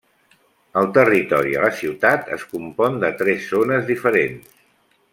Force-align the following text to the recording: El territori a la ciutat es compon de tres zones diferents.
El 0.81 0.87
territori 0.95 1.53
a 1.59 1.61
la 1.67 1.71
ciutat 1.81 2.33
es 2.39 2.47
compon 2.57 2.99
de 3.05 3.15
tres 3.23 3.47
zones 3.55 3.89
diferents. 3.95 4.61